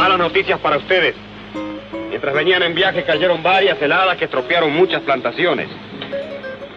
Malas 0.00 0.18
noticias 0.18 0.58
para 0.60 0.78
ustedes. 0.78 1.14
Mientras 2.08 2.32
venían 2.32 2.62
en 2.62 2.74
viaje 2.74 3.04
cayeron 3.04 3.42
varias 3.42 3.80
heladas 3.82 4.16
que 4.16 4.24
estropearon 4.24 4.72
muchas 4.72 5.02
plantaciones. 5.02 5.68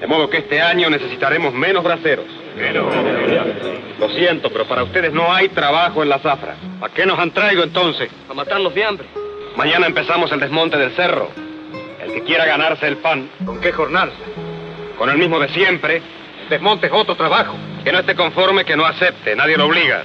De 0.02 0.08
modo 0.08 0.30
que 0.30 0.40
este 0.40 0.62
año 0.62 0.90
necesitaremos 0.90 1.54
menos 1.54 1.86
braceros. 1.86 2.26
Lo 3.98 4.10
siento, 4.10 4.50
pero 4.50 4.66
para 4.66 4.84
ustedes 4.84 5.14
no 5.14 5.32
hay 5.32 5.48
trabajo 5.48 6.04
en 6.04 6.10
la 6.10 6.20
zafra. 6.20 6.58
¿A 6.82 6.90
qué 6.90 7.06
nos 7.06 7.18
han 7.18 7.32
traído 7.32 7.64
entonces? 7.64 8.10
A 8.30 8.34
matarnos 8.34 8.76
de 8.76 8.84
hambre. 8.84 9.08
Mañana 9.56 9.88
empezamos 9.88 10.30
el 10.34 10.42
desmonte 10.42 10.76
del 10.78 10.92
cerro. 10.92 11.30
El 12.04 12.12
que 12.12 12.24
quiera 12.24 12.46
ganarse 12.46 12.86
el 12.90 12.98
pan. 12.98 13.30
¿Con 13.46 13.62
qué 13.62 13.72
jornal? 13.72 14.12
Con 14.98 15.10
el 15.10 15.18
mismo 15.18 15.40
de 15.40 15.48
siempre. 15.48 16.02
Desmonte 16.50 16.88
es 16.88 16.94
otro 16.94 17.16
trabajo. 17.16 17.56
Que 17.86 17.94
no 17.94 18.00
esté 18.00 18.16
conforme, 18.16 18.66
que 18.66 18.76
no 18.76 18.84
acepte. 18.84 19.34
Nadie 19.34 19.56
lo 19.56 19.68
obliga. 19.68 20.04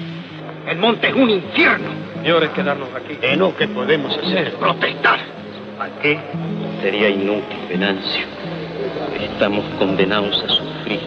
El 0.69 0.79
monte 0.79 1.09
es 1.09 1.15
un 1.15 1.31
infierno. 1.31 1.98
Señores, 2.23 2.51
quedarnos 2.51 2.89
aquí. 2.95 3.17
¿Qué 3.17 3.37
no? 3.37 3.57
¿Qué 3.57 3.69
podemos 3.69 4.17
hacer? 4.19 4.55
Protestar. 4.55 5.21
¿A 5.79 5.89
qué? 6.03 6.19
Sería 6.83 7.09
inútil, 7.09 7.59
Venancio. 7.69 8.27
Estamos 9.21 9.65
condenados 9.79 10.43
a 10.45 10.49
sufrir. 10.49 11.01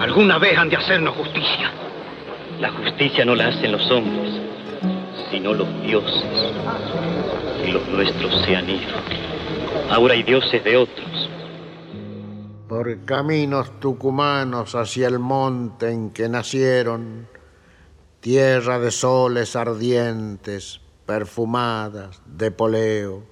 Alguna 0.00 0.38
vez 0.38 0.56
han 0.56 0.70
de 0.70 0.76
hacernos 0.76 1.14
justicia. 1.16 1.70
La 2.60 2.70
justicia 2.70 3.24
no 3.24 3.34
la 3.34 3.48
hacen 3.48 3.72
los 3.72 3.90
hombres, 3.90 4.32
sino 5.30 5.52
los 5.52 5.68
dioses. 5.82 6.24
Y 7.66 7.70
los 7.70 7.86
nuestros 7.88 8.34
se 8.44 8.56
han 8.56 8.68
ido. 8.68 8.94
Ahora 9.90 10.14
hay 10.14 10.22
dioses 10.22 10.64
de 10.64 10.76
otros. 10.78 11.30
Por 12.68 13.04
caminos 13.04 13.78
tucumanos 13.80 14.74
hacia 14.74 15.08
el 15.08 15.18
monte 15.18 15.90
en 15.90 16.10
que 16.10 16.28
nacieron, 16.28 17.28
tierra 18.24 18.78
de 18.78 18.90
soles 18.90 19.54
ardientes, 19.54 20.80
perfumadas 21.04 22.22
de 22.24 22.50
poleo. 22.50 23.22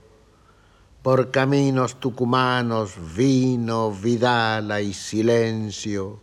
Por 1.01 1.31
caminos 1.31 1.99
tucumanos, 1.99 2.97
vino, 3.17 3.91
vidala 3.91 4.83
y 4.83 4.93
silencio, 4.93 6.21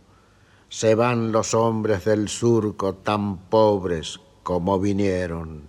se 0.68 0.94
van 0.94 1.32
los 1.32 1.52
hombres 1.52 2.04
del 2.04 2.28
surco 2.28 2.94
tan 2.94 3.38
pobres 3.48 4.20
como 4.44 4.78
vinieron. 4.78 5.66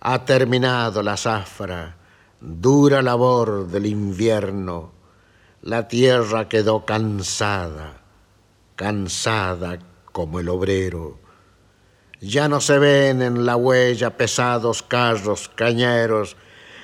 Ha 0.00 0.24
terminado 0.24 1.02
la 1.02 1.18
zafra, 1.18 1.98
dura 2.40 3.02
labor 3.02 3.66
del 3.66 3.84
invierno, 3.84 4.92
la 5.60 5.88
tierra 5.88 6.48
quedó 6.48 6.86
cansada, 6.86 8.00
cansada 8.76 9.78
como 10.10 10.40
el 10.40 10.48
obrero 10.48 11.21
ya 12.22 12.48
no 12.48 12.60
se 12.60 12.78
ven 12.78 13.20
en 13.20 13.44
la 13.44 13.56
huella 13.56 14.16
pesados 14.16 14.82
carros 14.82 15.50
cañeros, 15.56 16.36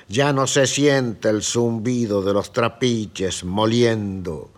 ya 0.09 0.33
no 0.33 0.49
se 0.49 0.67
siente 0.67 1.29
el 1.29 1.43
zumbido 1.43 2.23
de 2.23 2.33
los 2.33 2.53
trapiches 2.53 3.45
moliendo, 3.45 4.51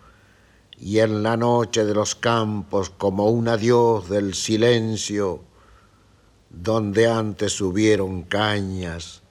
y 0.79 0.97
en 0.97 1.21
la 1.21 1.37
noche 1.37 1.85
de 1.85 1.93
los 1.93 2.15
campos 2.15 2.89
como 2.89 3.29
un 3.29 3.47
adiós 3.47 4.09
del 4.09 4.33
silencio, 4.33 5.43
donde 6.49 7.07
antes 7.07 7.61
hubieron 7.61 8.23
cañas, 8.23 9.21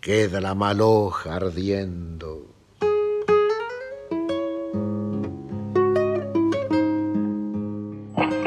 queda 0.00 0.40
la 0.40 0.54
maloja 0.54 1.34
ardiendo. 1.34 2.46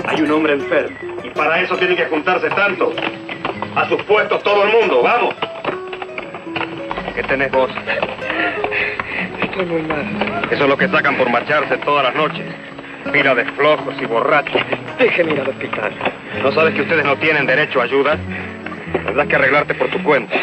Hay 0.05 0.21
un 0.21 0.31
hombre 0.31 0.53
enfermo. 0.53 1.10
Para 1.35 1.61
eso 1.61 1.77
tienen 1.77 1.97
que 1.97 2.05
juntarse 2.05 2.49
tanto. 2.49 2.93
A 3.75 3.87
sus 3.87 4.01
puestos 4.03 4.43
todo 4.43 4.63
el 4.63 4.71
mundo, 4.71 5.01
vamos. 5.01 5.35
¿Qué 7.15 7.23
tenés 7.23 7.51
vos? 7.51 7.69
Estoy 9.41 9.65
muy 9.65 9.81
mal. 9.83 10.47
Eso 10.49 10.63
es 10.63 10.69
lo 10.69 10.77
que 10.77 10.87
sacan 10.87 11.15
por 11.15 11.29
marcharse 11.29 11.77
todas 11.77 12.03
las 12.03 12.15
noches. 12.15 12.45
Pila 13.11 13.35
de 13.35 13.45
flojos 13.45 13.95
y 13.99 14.05
borrachos. 14.05 14.61
Déjenme 14.99 15.33
ir 15.33 15.41
al 15.41 15.49
hospital. 15.49 15.91
¿No 16.43 16.51
sabes 16.51 16.73
que 16.75 16.81
ustedes 16.81 17.05
no 17.05 17.15
tienen 17.17 17.45
derecho 17.45 17.81
a 17.81 17.85
ayuda? 17.85 18.17
Tendrás 19.05 19.27
que 19.27 19.35
arreglarte 19.35 19.73
por 19.73 19.89
tu 19.89 20.03
cuenta. 20.03 20.35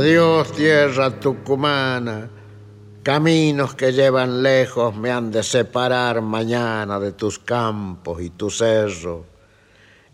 Adiós 0.00 0.52
tierra 0.52 1.20
tucumana, 1.20 2.30
caminos 3.02 3.74
que 3.74 3.92
llevan 3.92 4.42
lejos 4.42 4.96
me 4.96 5.10
han 5.10 5.30
de 5.30 5.42
separar 5.42 6.22
mañana 6.22 6.98
de 6.98 7.12
tus 7.12 7.38
campos 7.38 8.22
y 8.22 8.30
tu 8.30 8.48
cerro. 8.48 9.26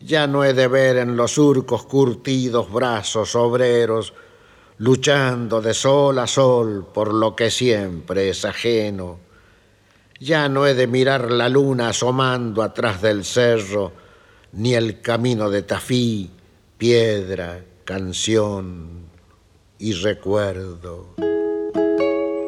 Ya 0.01 0.27
no 0.27 0.43
he 0.43 0.55
de 0.55 0.67
ver 0.67 0.97
en 0.97 1.17
los 1.17 1.35
surcos 1.35 1.87
curtidos 1.87 2.73
brazos 2.73 3.37
obreros, 3.37 4.13
luchando 4.79 5.63
de 5.63 5.73
sol 5.73 6.19
a 6.19 6.27
sol 6.27 6.89
por 6.93 7.15
lo 7.15 7.37
que 7.37 7.49
siempre 7.49 8.31
es 8.31 8.45
ajeno. 8.45 9.21
Ya 10.19 10.49
no 10.49 10.67
he 10.67 10.75
de 10.75 10.89
mirar 10.89 11.31
la 11.31 11.49
luna 11.49 11.91
asomando 11.91 12.65
atrás 12.65 13.01
del 13.03 13.25
cerro, 13.25 13.93
ni 14.55 14.75
el 14.75 15.01
camino 15.01 15.49
de 15.49 15.63
Tafí, 15.63 16.29
piedra, 16.77 17.63
canción 17.85 19.15
y 19.79 19.93
recuerdo. 19.95 21.15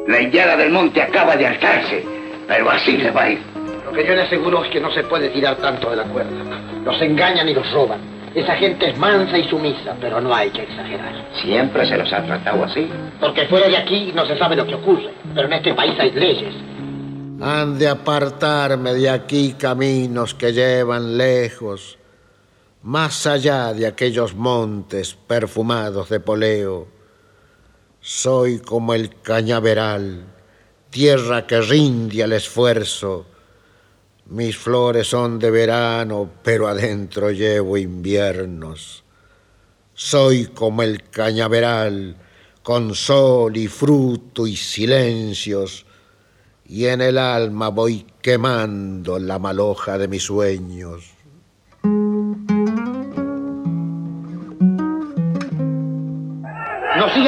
La 0.07 0.21
hillada 0.21 0.57
del 0.57 0.71
monte 0.71 1.01
acaba 1.01 1.35
de 1.35 1.47
alzarse, 1.47 2.03
pero 2.47 2.69
así 2.69 2.97
le 2.97 3.11
va 3.11 3.23
a 3.23 3.29
ir. 3.31 3.39
Lo 3.85 3.91
que 3.91 4.05
yo 4.05 4.13
le 4.13 4.21
aseguro 4.21 4.63
es 4.63 4.71
que 4.71 4.79
no 4.79 4.91
se 4.91 5.03
puede 5.03 5.29
tirar 5.29 5.57
tanto 5.57 5.89
de 5.89 5.97
la 5.97 6.03
cuerda. 6.05 6.31
Los 6.83 7.01
engañan 7.01 7.47
y 7.47 7.53
los 7.53 7.71
roban. 7.71 7.99
Esa 8.35 8.55
gente 8.55 8.91
es 8.91 8.97
mansa 8.97 9.37
y 9.37 9.47
sumisa, 9.49 9.95
pero 9.99 10.21
no 10.21 10.33
hay 10.33 10.51
que 10.51 10.63
exagerar. 10.63 11.25
Siempre 11.41 11.87
se 11.87 11.97
los 11.97 12.11
ha 12.13 12.23
tratado 12.23 12.63
así. 12.63 12.87
Porque 13.19 13.47
fuera 13.47 13.67
de 13.67 13.77
aquí 13.77 14.11
no 14.13 14.25
se 14.25 14.37
sabe 14.37 14.55
lo 14.55 14.65
que 14.65 14.75
ocurre, 14.75 15.11
pero 15.33 15.47
en 15.47 15.53
este 15.53 15.73
país 15.73 15.95
hay 15.99 16.11
leyes. 16.11 16.53
Han 17.41 17.79
de 17.79 17.87
apartarme 17.87 18.93
de 18.93 19.09
aquí 19.09 19.53
caminos 19.53 20.35
que 20.35 20.51
llevan 20.51 21.17
lejos, 21.17 21.97
más 22.83 23.25
allá 23.25 23.73
de 23.73 23.87
aquellos 23.87 24.35
montes 24.35 25.15
perfumados 25.15 26.09
de 26.09 26.19
poleo. 26.19 26.98
Soy 28.01 28.59
como 28.59 28.93
el 28.93 29.21
cañaveral, 29.21 30.23
tierra 30.89 31.45
que 31.45 31.59
rinde 31.59 32.23
al 32.23 32.31
esfuerzo. 32.31 33.25
Mis 34.27 34.57
flores 34.57 35.07
son 35.07 35.37
de 35.37 35.51
verano, 35.51 36.29
pero 36.41 36.69
adentro 36.69 37.29
llevo 37.29 37.77
inviernos. 37.77 39.03
Soy 39.93 40.45
como 40.47 40.81
el 40.81 41.09
cañaveral, 41.09 42.15
con 42.63 42.95
sol 42.95 43.57
y 43.57 43.67
fruto 43.67 44.47
y 44.47 44.55
silencios, 44.55 45.85
y 46.65 46.85
en 46.85 47.01
el 47.01 47.17
alma 47.17 47.67
voy 47.67 48.05
quemando 48.21 49.19
la 49.19 49.39
maloja 49.39 49.97
de 49.97 50.07
mis 50.07 50.23
sueños. 50.23 51.18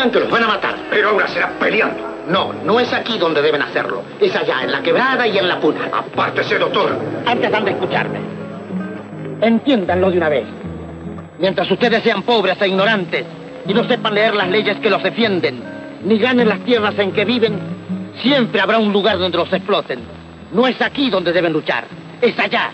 Que 0.09 0.19
los 0.19 0.31
van 0.31 0.43
a 0.43 0.47
matar. 0.47 0.75
Pero 0.89 1.09
ahora 1.09 1.27
será 1.27 1.51
peleando. 1.59 2.11
No, 2.27 2.53
no 2.53 2.79
es 2.79 2.91
aquí 2.91 3.19
donde 3.19 3.41
deben 3.41 3.61
hacerlo. 3.61 4.03
Es 4.19 4.35
allá, 4.35 4.63
en 4.63 4.71
la 4.71 4.81
quebrada 4.81 5.27
y 5.27 5.37
en 5.37 5.47
la 5.47 5.59
puna. 5.59 5.89
Apártese, 5.93 6.57
doctor. 6.57 6.97
Antes 7.25 7.53
han 7.53 7.65
de 7.65 7.71
escucharme. 7.71 8.19
Entiéndanlo 9.41 10.09
de 10.09 10.17
una 10.17 10.29
vez. 10.29 10.45
Mientras 11.39 11.69
ustedes 11.69 12.03
sean 12.03 12.23
pobres 12.23 12.59
e 12.61 12.67
ignorantes 12.67 13.25
y 13.67 13.73
no 13.73 13.83
sepan 13.83 14.15
leer 14.15 14.35
las 14.35 14.49
leyes 14.49 14.77
que 14.79 14.89
los 14.89 15.03
defienden, 15.03 15.63
ni 16.03 16.17
ganen 16.17 16.49
las 16.49 16.59
tierras 16.61 16.97
en 16.97 17.11
que 17.11 17.25
viven, 17.25 17.59
siempre 18.21 18.59
habrá 18.59 18.79
un 18.79 18.91
lugar 18.91 19.19
donde 19.19 19.37
los 19.37 19.51
exploten. 19.53 19.99
No 20.51 20.67
es 20.67 20.81
aquí 20.81 21.09
donde 21.09 21.31
deben 21.31 21.53
luchar, 21.53 21.85
es 22.21 22.37
allá. 22.37 22.71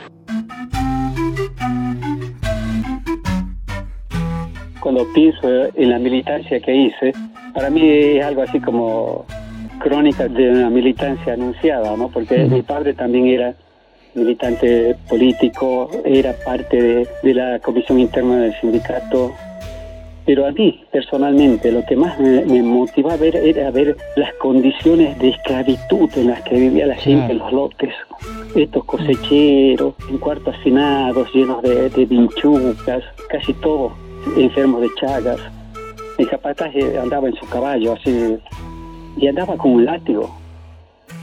Cuando 4.88 5.06
pienso 5.13 5.50
en 5.75 5.89
la 5.89 6.00
militancia 6.00 6.62
que 6.62 6.74
hice, 6.74 7.12
para 7.54 7.69
mí 7.69 7.81
es 7.89 8.24
algo 8.24 8.44
así 8.44 8.57
como 8.62 9.25
crónica 9.80 10.30
de 10.30 10.50
una 10.50 10.69
militancia 10.69 11.34
anunciada, 11.34 11.98
¿no? 11.98 12.07
Porque 12.07 12.45
mi 12.45 12.62
padre 12.62 12.94
también 12.94 13.28
era 13.28 13.54
militante 14.16 14.95
político, 15.10 15.92
era 16.06 16.31
parte 16.45 16.81
de, 16.81 17.07
de 17.22 17.34
la 17.34 17.60
comisión 17.60 18.00
interna 18.00 18.38
del 18.38 18.54
sindicato. 18.62 19.34
Pero 20.25 20.45
a 20.45 20.54
mí, 20.54 20.86
personalmente, 20.89 21.69
lo 21.69 21.84
que 21.86 21.98
más 21.98 22.18
me, 22.18 22.45
me 22.45 22.63
motivaba 22.63 23.16
a 23.16 23.18
ver 23.18 23.36
era 23.36 23.69
ver 23.72 23.98
las 24.16 24.34
condiciones 24.36 25.19
de 25.19 25.31
esclavitud 25.31 26.10
en 26.16 26.28
las 26.28 26.42
que 26.44 26.56
vivía 26.56 26.88
la 26.88 26.95
gente 26.95 27.34
en 27.34 27.39
los 27.39 27.51
lotes. 27.51 27.94
Estos 28.56 28.86
cosecheros, 28.86 29.95
en 30.10 30.18
cuartos 30.18 30.56
hacinados, 30.56 31.28
llenos 31.34 31.62
de, 31.62 31.89
de 31.89 32.06
vinchucas, 32.06 33.04
casi 33.28 33.51
todos 33.56 33.92
enfermos 34.35 34.81
de 34.81 34.89
chagas. 35.00 35.39
El 36.18 36.27
capataz 36.29 36.75
eh, 36.75 37.00
andaba 37.00 37.27
en 37.27 37.35
su 37.35 37.47
caballo 37.47 37.94
así 37.94 38.38
y 39.18 39.27
andaba 39.27 39.57
con 39.57 39.71
un 39.71 39.85
látigo. 39.85 40.29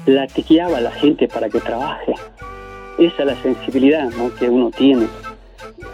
latiqueaba 0.07 0.79
a 0.79 0.81
la 0.81 0.91
gente 0.91 1.29
para 1.29 1.49
que 1.49 1.61
trabaje. 1.61 2.15
Esa 2.99 3.23
es 3.23 3.27
la 3.27 3.37
sensibilidad 3.43 4.09
que 4.39 4.49
uno 4.49 4.71
tiene. 4.71 5.07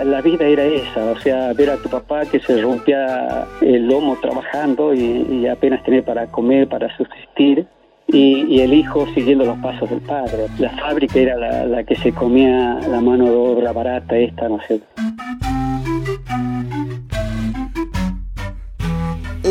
La 0.05 0.21
vida 0.21 0.47
era 0.47 0.65
esa, 0.65 1.13
o 1.13 1.19
sea, 1.21 1.53
ver 1.53 1.71
a 1.71 1.77
tu 1.77 1.89
papá 1.89 2.25
que 2.27 2.41
se 2.41 2.61
rompía 2.61 3.47
el 3.61 3.87
lomo 3.87 4.17
trabajando 4.21 4.95
y, 4.95 5.47
apenas 5.47 5.83
tener 5.83 6.05
para 6.05 6.27
comer, 6.27 6.69
para 6.69 6.95
subsistir, 6.97 7.67
y, 8.07 8.61
el 8.61 8.73
hijo 8.75 9.07
siguiendo 9.15 9.45
los 9.45 9.59
pasos 9.59 9.89
del 9.89 10.01
padre. 10.01 10.47
La 10.59 10.71
fábrica 10.71 11.19
era 11.19 11.37
la, 11.37 11.65
la 11.67 11.85
que 11.85 11.97
se 11.97 12.13
comía 12.13 12.81
la 12.89 13.01
mano 13.01 13.25
de 13.27 13.37
obra 13.37 13.73
barata 13.73 14.17
esta, 14.17 14.49
no 14.49 14.59
sé. 14.67 14.81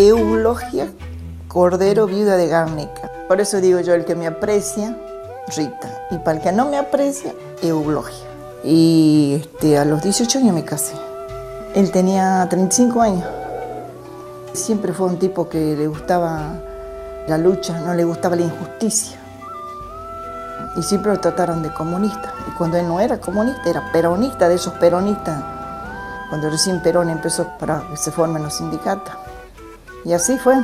Eulogia 0.07 0.88
Cordero, 1.50 2.06
viuda 2.06 2.38
de 2.38 2.48
Garnica. 2.48 3.12
Por 3.28 3.42
eso 3.42 3.60
digo 3.60 3.81
yo, 3.81 3.94
el 3.94 4.06
que 4.06 4.16
me 4.16 4.28
aprecia, 4.28 4.96
Rita. 5.57 5.90
Y 6.10 6.19
para 6.19 6.38
el 6.38 6.42
que 6.42 6.54
no 6.54 6.69
me 6.69 6.78
aprecia, 6.78 7.34
Eulogia. 7.62 8.25
Y 8.63 9.42
este, 9.42 9.78
a 9.78 9.84
los 9.84 10.01
18 10.01 10.40
años 10.40 10.56
me 10.56 10.63
casé. 10.63 10.94
Él 11.75 11.92
tenía 11.92 12.48
35 12.50 13.01
años. 13.01 13.28
Siempre 14.54 14.94
fue 14.94 15.07
un 15.07 15.19
tipo 15.19 15.50
que 15.50 15.75
le 15.75 15.88
gustaba 15.88 16.54
la 17.28 17.38
lucha, 17.38 17.78
no 17.81 17.94
le 17.94 18.06
gustaba 18.06 18.38
la 18.38 18.44
injusticia. 18.44 19.19
Y 20.78 20.81
siempre 20.81 21.12
lo 21.12 21.19
trataron 21.19 21.62
de 21.62 21.74
comunista. 21.74 22.34
Y 22.48 22.52
cuando 22.52 22.78
él 22.78 22.88
no 22.88 23.02
era 23.02 23.19
comunista, 23.19 23.69
era 23.69 23.92
peronista, 23.92 24.48
de 24.48 24.56
esos 24.56 24.74
peronistas. 24.75 25.44
Cuando 26.30 26.50
recién 26.50 26.81
Perón 26.81 27.10
empezó 27.10 27.48
para 27.60 27.81
que 27.90 27.98
se 27.98 28.12
formen 28.12 28.44
los 28.44 28.54
sindicatos. 28.54 29.29
Y 30.09 30.13
así 30.13 30.39
fue 30.39 30.56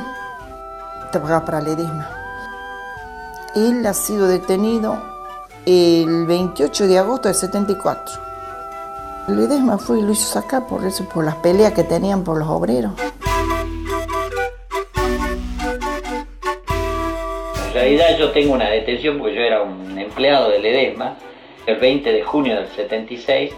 para 1.12 1.60
Ledesma. 1.60 2.10
Él 3.54 3.86
ha 3.86 3.94
sido 3.94 4.26
detenido 4.26 5.00
el 5.64 6.26
28 6.26 6.88
de 6.88 6.98
agosto 6.98 7.28
del 7.28 7.36
74. 7.36 8.16
Ledesma 9.28 9.78
fue 9.78 10.00
y 10.00 10.02
lo 10.02 10.10
hizo 10.10 10.26
sacar 10.26 10.66
por 10.66 10.84
eso, 10.84 11.08
por 11.08 11.24
las 11.24 11.36
peleas 11.36 11.74
que 11.74 11.84
tenían 11.84 12.24
por 12.24 12.38
los 12.38 12.48
obreros. 12.48 12.90
En 17.68 17.72
realidad 17.72 18.18
yo 18.18 18.32
tengo 18.32 18.52
una 18.52 18.68
detención 18.68 19.16
porque 19.16 19.36
yo 19.36 19.42
era 19.42 19.62
un 19.62 19.96
empleado 19.96 20.50
de 20.50 20.58
Ledesma 20.58 21.18
el 21.66 21.76
20 21.76 22.12
de 22.12 22.24
junio 22.24 22.56
del 22.56 22.66
76, 22.66 23.52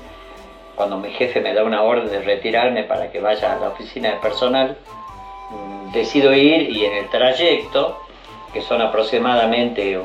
cuando 0.77 0.99
mi 0.99 1.11
jefe 1.13 1.41
me 1.41 1.55
da 1.55 1.65
una 1.65 1.83
orden 1.83 2.11
de 2.11 2.21
retirarme 2.21 2.85
para 2.85 3.11
que 3.11 3.21
vaya 3.21 3.55
a 3.55 3.59
la 3.59 3.69
oficina 3.69 4.11
de 4.11 4.17
personal 4.17 4.77
decido 5.93 6.33
ir 6.33 6.71
y 6.71 6.85
en 6.85 6.95
el 6.95 7.09
trayecto, 7.09 7.99
que 8.53 8.63
son 8.63 8.81
aproximadamente 8.81 9.99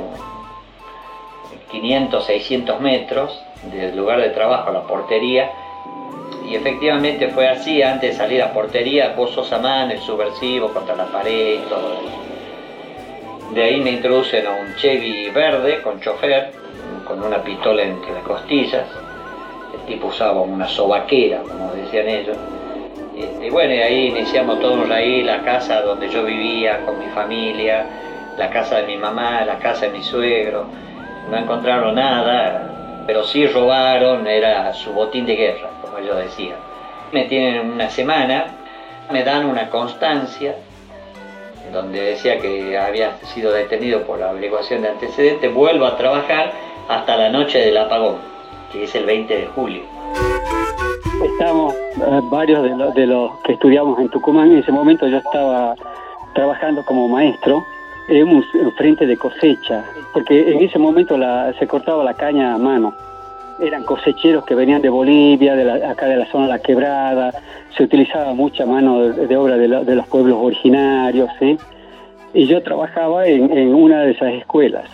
500, 1.71 2.25
600 2.25 2.80
metros 2.80 3.39
del 3.71 3.95
lugar 3.95 4.19
de 4.21 4.30
trabajo 4.30 4.69
a 4.69 4.74
la 4.74 4.83
portería, 4.83 5.51
y 6.47 6.56
efectivamente 6.56 7.30
fue 7.30 7.47
así, 7.47 7.81
antes 7.81 8.12
de 8.12 8.18
salir 8.18 8.41
a 8.41 8.51
portería, 8.51 9.13
vos 9.15 9.31
sos 9.31 9.51
a 9.53 9.59
mano, 9.59 9.94
el 9.94 10.00
subversivo 10.00 10.74
contra 10.74 10.95
la 10.95 11.06
pared 11.06 11.62
todo 11.69 11.95
De 13.53 13.63
ahí 13.63 13.80
me 13.80 13.91
introducen 13.91 14.45
a 14.45 14.51
un 14.51 14.75
Chevy 14.75 15.30
verde 15.30 15.81
con 15.81 16.01
chofer, 16.01 16.51
con 17.07 17.24
una 17.24 17.41
pistola 17.41 17.83
entre 17.83 18.13
las 18.13 18.24
costillas. 18.24 18.85
El 19.74 19.80
tipo 19.88 20.07
usaba 20.07 20.41
una 20.41 20.68
sobaquera, 20.68 21.41
como 21.41 21.71
decían 21.74 22.07
ellos 22.07 22.38
este, 23.18 23.50
bueno, 23.51 23.74
y 23.74 23.80
ahí 23.80 24.07
iniciamos 24.07 24.60
todos 24.60 24.89
ahí, 24.89 25.24
la 25.24 25.44
casa 25.44 25.81
donde 25.81 26.10
yo 26.10 26.24
vivía 26.24 26.86
con 26.86 27.00
mi 27.00 27.07
familia, 27.07 27.86
la 28.38 28.50
casa 28.50 28.77
de 28.77 28.83
mi 28.83 28.98
mamá, 28.98 29.45
la 29.45 29.60
casa 29.60 29.86
de 29.86 29.92
mi 29.92 30.04
suegro. 30.04 30.65
No 31.30 31.38
encontraron 31.38 31.95
nada, 31.95 33.04
pero 33.06 33.24
sí 33.24 33.45
robaron, 33.48 34.27
era 34.27 34.74
su 34.74 34.92
botín 34.94 35.25
de 35.25 35.36
guerra, 35.36 35.69
como 35.81 35.98
ellos 36.00 36.18
decían. 36.18 36.57
Me 37.12 37.25
tienen 37.25 37.71
una 37.71 37.89
semana, 37.89 38.45
me 39.12 39.24
dan 39.24 39.45
una 39.45 39.69
constancia 39.69 40.56
donde 41.71 42.00
decía 42.01 42.39
que 42.39 42.77
había 42.77 43.18
sido 43.24 43.51
detenido 43.51 44.04
por 44.04 44.19
la 44.19 44.30
averiguación 44.30 44.81
de 44.81 44.89
antecedentes, 44.89 45.54
vuelvo 45.54 45.86
a 45.86 45.98
trabajar 45.98 46.51
hasta 46.88 47.16
la 47.16 47.30
noche 47.30 47.59
del 47.59 47.77
apagón, 47.77 48.18
que 48.71 48.83
es 48.83 48.95
el 48.95 49.06
20 49.06 49.36
de 49.36 49.45
julio. 49.48 49.93
Estamos 51.24 51.74
eh, 51.74 52.22
varios 52.30 52.64
de, 52.94 53.08
los 53.08 53.40
que 53.40 53.54
estudiamos 53.54 53.98
en 54.00 54.10
Tucumán. 54.10 54.52
En 54.52 54.58
ese 54.58 54.72
momento 54.72 55.08
yo 55.08 55.18
estaba 55.18 55.74
trabajando 56.34 56.84
como 56.84 57.08
maestro 57.08 57.66
en 58.10 58.28
un 58.28 58.44
frente 58.78 59.06
de 59.06 59.16
cosecha, 59.16 59.86
porque 60.14 60.52
en 60.52 60.62
ese 60.62 60.78
momento 60.78 61.18
se 61.58 61.68
cortaba 61.68 62.04
la 62.04 62.14
caña 62.14 62.54
a 62.54 62.58
mano. 62.58 62.94
Eran 63.60 63.84
cosecheros 63.84 64.44
que 64.44 64.56
venían 64.56 64.81
de 64.81 64.90
Bolivia, 64.90 65.56
de 65.56 65.86
acá 65.86 66.08
de 66.08 66.18
la 66.18 66.25
zona 66.25 66.46
de 66.46 66.50
la 66.50 66.60
quebrada, 66.60 67.31
se 67.78 67.84
utilizaba 67.84 68.34
mucha 68.34 68.66
mano 68.66 69.00
de, 69.00 69.38
obra 69.38 69.56
de, 69.56 69.96
los 69.96 70.08
pueblos 70.08 70.38
originarios, 70.42 71.30
y 72.34 72.46
yo 72.48 72.62
trabajaba 72.62 73.28
en 73.28 73.74
una 73.74 74.02
de 74.02 74.12
esas 74.12 74.34
escuelas. 74.34 74.90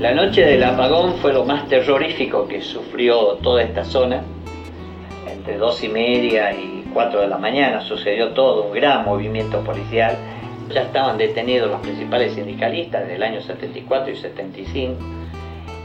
La 0.00 0.14
noche 0.14 0.44
del 0.44 0.62
apagón 0.62 1.16
fue 1.16 1.32
lo 1.32 1.44
más 1.44 1.68
terrorífico 1.68 2.46
que 2.46 2.60
sufrió 2.60 3.38
toda 3.42 3.64
esta 3.64 3.84
zona. 3.84 4.22
Entre 5.28 5.56
dos 5.56 5.82
y 5.82 5.88
media 5.88 6.52
y 6.52 6.84
cuatro 6.94 7.20
de 7.20 7.26
la 7.26 7.36
mañana 7.36 7.80
sucedió 7.80 8.28
todo, 8.28 8.66
un 8.66 8.74
gran 8.74 9.04
movimiento 9.04 9.60
policial. 9.64 10.16
Ya 10.72 10.82
estaban 10.82 11.18
detenidos 11.18 11.68
los 11.68 11.80
principales 11.80 12.34
sindicalistas 12.34 13.08
del 13.08 13.24
año 13.24 13.40
74 13.40 14.12
y 14.12 14.16
75 14.16 14.94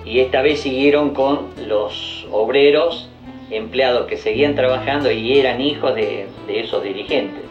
y 0.05 0.19
esta 0.19 0.43
vez 0.43 0.59
siguieron 0.59 1.15
con 1.15 1.47
los 1.67 2.27
obreros 2.31 3.09
empleados 3.49 4.05
que 4.05 4.17
seguían 4.17 4.53
trabajando 4.53 5.09
y 5.09 5.39
eran 5.39 5.59
hijos 5.59 5.95
de, 5.95 6.27
de 6.45 6.59
esos 6.59 6.83
dirigentes, 6.83 7.45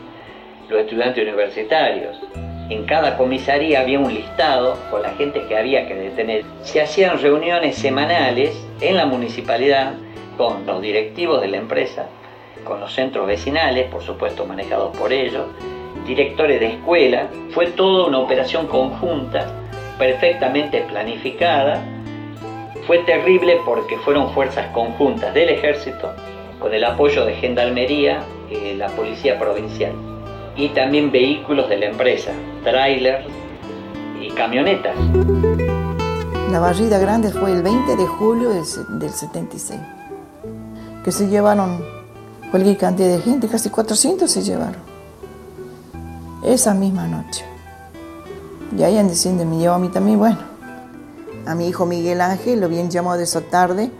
los 0.69 0.82
estudiantes 0.82 1.26
universitarios, 1.26 2.19
en 2.73 2.85
cada 2.85 3.17
comisaría 3.17 3.81
había 3.81 3.99
un 3.99 4.13
listado 4.13 4.79
con 4.91 5.03
la 5.03 5.11
gente 5.11 5.43
que 5.47 5.57
había 5.57 5.87
que 5.87 5.95
detener. 5.95 6.45
Se 6.63 6.81
hacían 6.81 7.21
reuniones 7.21 7.77
semanales 7.77 8.57
en 8.81 8.97
la 8.97 9.05
municipalidad 9.05 9.93
con 10.39 10.65
los 10.65 10.81
directivos 10.81 11.41
de 11.43 11.49
la 11.49 11.59
empresa, 11.59 12.07
con 12.65 12.81
los 12.81 12.93
centros 12.94 13.27
vecinales, 13.27 13.89
por 13.91 14.03
supuesto 14.03 14.46
manejados 14.46 14.96
por 14.96 15.13
ellos, 15.13 15.46
directores 16.06 16.61
de 16.61 16.67
escuela. 16.69 17.29
Fue 17.51 17.67
toda 17.67 18.06
una 18.06 18.19
operación 18.19 18.67
conjunta, 18.67 19.53
perfectamente 19.99 20.81
planificada. 20.82 21.85
Fue 22.87 22.99
terrible 23.01 23.58
porque 23.67 23.99
fueron 23.99 24.31
fuerzas 24.31 24.67
conjuntas 24.69 25.35
del 25.35 25.51
ejército, 25.51 26.13
con 26.58 26.73
el 26.73 26.85
apoyo 26.85 27.25
de 27.27 27.35
Gendarmería 27.35 28.23
y 28.51 28.75
la 28.75 28.89
Policía 28.89 29.39
Provincial 29.39 30.12
y 30.56 30.69
también 30.71 31.11
vehículos 31.11 31.69
de 31.69 31.79
la 31.79 31.87
empresa, 31.87 32.32
trailers 32.63 33.27
y 34.21 34.31
camionetas. 34.31 34.94
La 36.51 36.59
barrida 36.59 36.99
grande 36.99 37.31
fue 37.31 37.53
el 37.53 37.63
20 37.63 37.97
de 37.97 38.06
julio 38.06 38.51
del, 38.51 39.11
76, 39.11 39.81
que 41.03 41.11
se 41.11 41.29
llevaron 41.29 41.82
cualquier 42.51 42.77
cantidad 42.77 43.09
de 43.09 43.21
gente, 43.21 43.49
casi 43.49 43.71
400 43.71 44.31
se 44.31 44.43
llevaron. 44.43 44.82
Esa 46.44 46.75
misma 46.75 47.06
noche. 47.06 47.44
Y 48.77 48.82
ahí 48.82 49.03
diciendo, 49.05 49.44
me 49.44 49.59
llevó 49.59 49.75
a 49.75 49.79
mí 49.79 49.89
también, 49.89 50.19
bueno, 50.19 50.39
a 51.47 51.55
mi 51.55 51.69
hijo 51.69 51.87
Miguel 51.87 52.21
Ángel 52.21 52.61
lo 52.61 52.67
habían 52.67 52.91
llamado 52.91 53.17
de 53.17 53.25
esa 53.25 53.41
tarde 53.41 53.91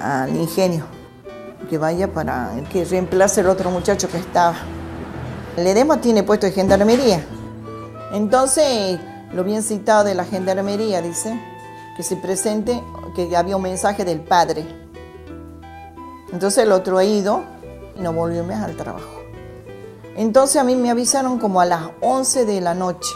al 0.00 0.34
ingenio, 0.34 0.84
que 1.70 1.78
vaya 1.78 2.12
para 2.12 2.50
que 2.72 2.84
reemplace 2.84 3.40
el 3.40 3.48
otro 3.48 3.70
muchacho 3.70 4.08
que 4.08 4.18
estaba. 4.18 4.56
El 5.58 5.66
Edema 5.66 6.00
tiene 6.00 6.22
puesto 6.22 6.46
de 6.46 6.52
gendarmería. 6.52 7.20
Entonces, 8.12 9.00
lo 9.32 9.42
bien 9.42 9.64
citado 9.64 10.04
de 10.04 10.14
la 10.14 10.24
gendarmería 10.24 11.02
dice 11.02 11.36
que 11.96 12.04
se 12.04 12.14
presente, 12.14 12.80
que 13.16 13.36
había 13.36 13.56
un 13.56 13.62
mensaje 13.62 14.04
del 14.04 14.20
padre. 14.20 14.64
Entonces 16.32 16.62
el 16.62 16.70
otro 16.70 16.98
ha 16.98 17.04
ido 17.04 17.42
y 17.98 18.02
no 18.02 18.12
volvió 18.12 18.44
más 18.44 18.62
al 18.62 18.76
trabajo. 18.76 19.24
Entonces 20.16 20.58
a 20.58 20.64
mí 20.64 20.76
me 20.76 20.90
avisaron 20.90 21.40
como 21.40 21.60
a 21.60 21.64
las 21.64 21.90
11 22.02 22.44
de 22.44 22.60
la 22.60 22.74
noche. 22.74 23.10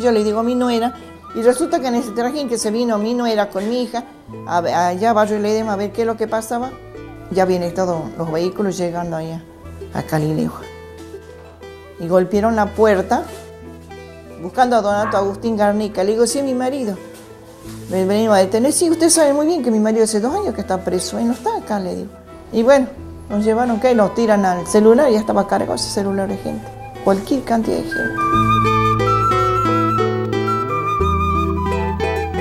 Yo 0.00 0.12
le 0.12 0.22
digo 0.22 0.38
a 0.38 0.44
mi 0.44 0.54
nuera, 0.54 0.94
y 1.34 1.42
resulta 1.42 1.80
que 1.80 1.88
en 1.88 1.96
ese 1.96 2.12
trajín 2.12 2.48
que 2.48 2.58
se 2.58 2.70
vino 2.70 2.96
mi 2.96 3.14
nuera 3.14 3.50
con 3.50 3.68
mi 3.68 3.82
hija, 3.82 4.04
allá 4.46 5.10
a 5.10 5.14
Barrio 5.14 5.40
Ledema 5.40 5.72
a 5.72 5.76
ver 5.76 5.90
qué 5.90 6.02
es 6.02 6.06
lo 6.06 6.16
que 6.16 6.28
pasaba, 6.28 6.70
ya 7.32 7.44
vienen 7.44 7.74
todos 7.74 8.02
los 8.16 8.30
vehículos 8.30 8.78
llegando 8.78 9.16
allá 9.16 9.42
a 9.94 10.04
Calileo 10.04 10.77
y 12.00 12.08
golpearon 12.08 12.56
la 12.56 12.66
puerta 12.74 13.24
buscando 14.42 14.76
a 14.76 14.82
Donato 14.82 15.16
Agustín 15.16 15.56
Garnica. 15.56 16.04
Le 16.04 16.12
digo, 16.12 16.26
sí, 16.26 16.42
mi 16.42 16.54
marido. 16.54 16.96
Me 17.90 18.04
venimos 18.04 18.36
a 18.36 18.40
detener. 18.40 18.72
Sí, 18.72 18.90
usted 18.90 19.08
sabe 19.08 19.32
muy 19.32 19.46
bien 19.46 19.62
que 19.62 19.70
mi 19.70 19.78
marido 19.78 20.04
hace 20.04 20.20
dos 20.20 20.34
años 20.34 20.54
que 20.54 20.60
está 20.60 20.84
preso 20.84 21.18
y 21.20 21.24
no 21.24 21.32
está 21.32 21.56
acá, 21.56 21.80
le 21.80 21.96
digo. 21.96 22.10
Y 22.52 22.62
bueno, 22.62 22.86
Nos 23.28 23.44
llevaron 23.44 23.78
que 23.78 23.94
nos 23.94 24.14
tiran 24.14 24.46
al 24.46 24.66
celular 24.66 25.10
y 25.10 25.12
ya 25.12 25.18
estaba 25.18 25.46
cargado 25.46 25.74
ese 25.74 25.90
celular 25.90 26.28
de 26.28 26.38
gente. 26.38 26.64
Cualquier 27.04 27.42
cantidad 27.42 27.76
de 27.76 27.82
gente. 27.82 28.14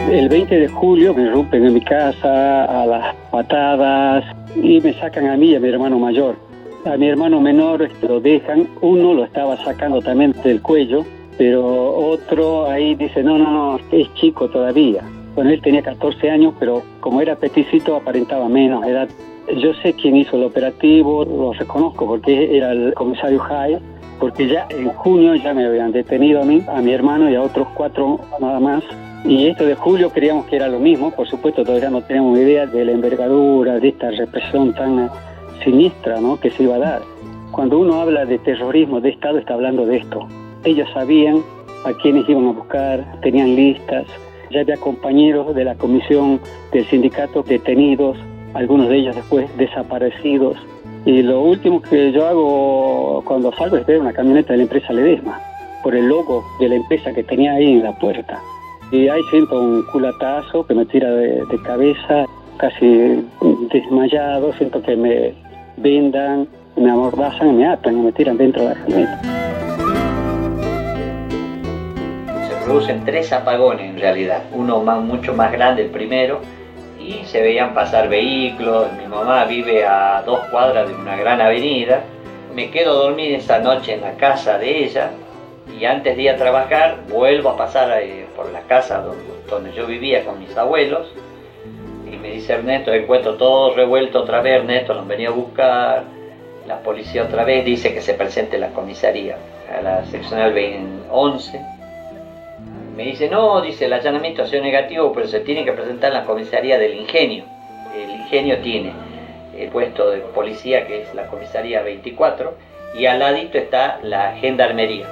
El 0.10 0.30
20 0.30 0.56
de 0.56 0.70
julio 0.70 1.14
me 1.14 1.30
rompen 1.30 1.66
en 1.66 1.74
mi 1.74 1.82
casa 1.82 2.64
a 2.64 2.86
las 2.86 3.14
patadas 3.30 4.24
y 4.56 4.80
me 4.80 4.98
sacan 4.98 5.28
a 5.28 5.36
mí 5.36 5.48
y 5.48 5.56
a 5.56 5.60
mi 5.60 5.68
hermano 5.68 6.00
mayor. 6.00 6.47
A 6.86 6.98
mi 6.98 7.08
hermano 7.10 7.42
menor 7.42 7.90
lo 8.02 8.20
dejan, 8.20 8.68
uno 8.82 9.14
lo 9.14 9.26
estaba 9.26 9.58
sacando 9.58 10.02
también 10.02 10.34
del 10.44 10.62
cuello, 10.62 11.06
pero 11.38 11.66
otro 11.96 12.70
ahí 12.70 12.96
dice, 12.96 13.24
no, 13.24 13.38
no, 13.38 13.52
no, 13.52 13.80
es 13.92 14.14
chico 14.14 14.48
todavía. 14.50 15.04
Bueno, 15.36 15.52
él 15.52 15.62
tenía 15.62 15.82
14 15.82 16.30
años, 16.30 16.54
pero 16.60 16.84
como 17.00 17.22
era 17.22 17.36
peticito 17.36 17.96
aparentaba 17.96 18.48
menos 18.48 18.86
edad. 18.86 19.10
Yo 19.58 19.74
sé 19.76 19.94
quién 19.94 20.16
hizo 20.16 20.38
el 20.38 20.44
operativo, 20.44 21.26
lo 21.26 21.54
reconozco 21.54 22.08
porque 22.08 22.58
era 22.58 22.72
el 22.72 22.94
comisario 22.94 23.40
Jai, 23.40 23.78
porque 24.20 24.48
ya 24.48 24.68
en 24.70 24.90
junio 24.90 25.36
ya 25.36 25.54
me 25.54 25.66
habían 25.66 25.92
detenido 25.92 26.42
a 26.42 26.46
mí, 26.46 26.62
a 26.68 26.82
mi 26.82 26.92
hermano 26.92 27.30
y 27.30 27.36
a 27.36 27.42
otros 27.42 27.68
cuatro 27.76 28.20
nada 28.40 28.60
más 28.60 28.84
y 29.28 29.48
esto 29.48 29.66
de 29.66 29.76
julio 29.76 30.10
creíamos 30.10 30.46
que 30.46 30.56
era 30.56 30.68
lo 30.68 30.80
mismo, 30.80 31.12
por 31.12 31.28
supuesto 31.28 31.64
todavía 31.64 31.90
no 31.90 32.02
tenemos 32.02 32.38
idea 32.38 32.66
de 32.66 32.86
la 32.86 32.92
envergadura, 32.92 33.80
de 33.80 33.90
esta 33.90 34.12
represión 34.12 34.74
tan 34.74 35.10
siniestra 35.64 36.20
¿no? 36.20 36.40
que 36.40 36.50
se 36.52 36.64
iba 36.64 36.76
a 36.76 36.80
dar. 36.80 37.02
Cuando 37.52 37.80
uno 37.80 38.02
habla 38.02 38.26
de 38.26 38.40
terrorismo 38.40 39.02
de 39.02 39.10
Estado 39.10 39.38
está 39.38 39.54
hablando 39.54 39.86
de 39.86 39.98
esto. 39.98 40.28
Ellos 40.64 40.88
sabían 40.94 41.44
a 41.86 41.94
quiénes 41.94 42.28
iban 42.28 42.48
a 42.48 42.52
buscar, 42.52 43.20
tenían 43.22 43.56
listas, 43.56 44.06
ya 44.52 44.62
había 44.62 44.78
compañeros 44.78 45.54
de 45.56 45.66
la 45.66 45.76
comisión 45.76 46.40
del 46.72 46.86
sindicato 46.86 47.44
detenidos, 47.44 48.18
algunos 48.54 48.90
de 48.90 48.98
ellos 48.98 49.16
después 49.16 49.46
desaparecidos. 49.58 50.58
Y 51.06 51.22
lo 51.22 51.42
último 51.42 51.82
que 51.82 52.12
yo 52.12 52.28
hago 52.28 53.24
cuando 53.26 53.52
salgo 53.54 53.78
es 53.78 53.86
ver 53.86 54.00
una 54.00 54.14
camioneta 54.14 54.54
de 54.54 54.58
la 54.58 54.64
empresa 54.64 54.94
Ledesma, 54.94 55.40
por 55.84 55.96
el 55.96 56.08
logo 56.08 56.44
de 56.60 56.70
la 56.70 56.76
empresa 56.76 57.14
que 57.14 57.24
tenía 57.24 57.54
ahí 57.54 57.74
en 57.74 57.84
la 57.84 57.98
puerta. 57.98 58.42
Y 58.92 59.08
ahí 59.10 59.22
siento 59.30 59.60
un 59.60 59.84
culatazo 59.92 60.66
que 60.66 60.74
me 60.74 60.86
tira 60.86 61.10
de, 61.12 61.44
cabeza, 61.64 62.26
casi 62.58 63.24
desmayado, 63.72 64.54
siento 64.54 64.82
que 64.82 64.96
me 64.96 65.34
vendan, 65.78 66.48
me 66.76 66.92
amordazan, 66.92 67.56
me 67.56 67.68
atan 67.68 67.98
y 67.98 68.02
me 68.02 68.12
tiran 68.12 68.38
dentro 68.38 68.64
de 68.64 68.70
la 68.70 68.76
camioneta. 68.76 69.22
Se 72.48 72.66
producen 72.66 73.06
tres 73.06 73.32
apagones 73.32 73.90
en 73.90 74.00
realidad, 74.00 74.44
uno 74.52 74.82
mucho 74.82 75.34
más 75.34 75.52
grande 75.52 75.84
el 75.84 75.90
primero, 75.90 76.42
y 77.00 77.24
se 77.26 77.42
veían 77.42 77.74
pasar 77.74 78.10
vehículos, 78.10 78.88
mi 79.02 79.08
mamá 79.08 79.46
vive 79.46 79.86
a 79.86 80.24
dos 80.26 80.42
cuadras 80.52 80.90
de 80.90 80.96
una 80.96 81.16
gran 81.16 81.40
avenida, 81.40 82.02
me 82.54 82.70
quedo 82.70 82.96
dormir 82.96 83.36
esa 83.36 83.60
noche 83.60 83.94
en 83.94 84.02
la 84.02 84.14
casa 84.14 84.58
de 84.58 84.84
ella, 84.84 85.12
y 85.80 85.86
antes 85.86 86.16
de 86.16 86.24
ir 86.24 86.30
a 86.32 86.38
trabajar 86.38 86.98
vuelvo 87.10 87.50
a 87.50 87.58
pasar 87.58 88.02
eh, 88.02 88.26
por 88.36 88.52
la 88.52 88.62
casa 88.62 89.04
donde, 89.50 89.74
yo 89.74 89.86
vivía 89.86 90.26
con 90.26 90.40
mis 90.40 90.56
abuelos 90.58 91.08
y 92.12 92.18
me 92.18 92.32
dice 92.32 92.54
Ernesto, 92.54 92.94
encuentro 92.94 93.36
todo 93.36 93.76
revuelto 93.76 94.20
otra 94.20 94.42
vez, 94.42 94.62
Ernesto 94.62 94.94
nos 94.94 95.08
venía 95.08 95.30
a 95.30 95.32
buscar, 95.32 96.04
la 96.68 96.80
policía 96.80 97.24
otra 97.24 97.44
vez 97.44 97.66
dice 97.66 97.94
que 97.94 98.02
se 98.02 98.14
presente 98.14 98.58
la 98.58 98.70
comisaría, 98.70 99.38
a 99.76 99.82
la 99.82 100.06
seccional 100.06 100.54
11. 101.10 101.62
Me 102.96 103.04
dice, 103.04 103.30
no, 103.30 103.62
dice, 103.62 103.86
el 103.86 103.94
allanamiento 103.94 104.42
ha 104.42 104.48
sido 104.48 104.64
negativo, 104.64 105.12
pero 105.14 105.28
se 105.28 105.42
tiene 105.42 105.64
que 105.64 105.72
presentar 105.72 106.12
en 106.12 106.18
la 106.18 106.26
comisaría 106.26 106.80
del 106.80 106.96
ingenio. 106.96 107.44
El 107.96 108.10
ingenio 108.10 108.58
tiene 108.60 108.92
el 109.58 109.70
puesto 109.70 110.10
de 110.10 110.20
policía 110.20 110.86
que 110.88 111.04
es 111.04 111.14
la 111.14 111.28
comisaría 111.28 111.82
24 111.82 112.54
y 112.96 113.06
al 113.06 113.20
ladito 113.20 113.58
está 113.58 114.00
la 114.04 114.34
gendarmería 114.34 115.08